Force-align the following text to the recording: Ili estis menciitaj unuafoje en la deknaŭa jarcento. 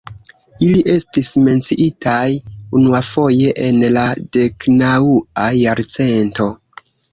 Ili 0.67 0.79
estis 0.93 1.27
menciitaj 1.47 2.23
unuafoje 2.79 3.53
en 3.67 3.79
la 3.99 4.07
deknaŭa 4.41 5.49
jarcento. 5.61 6.53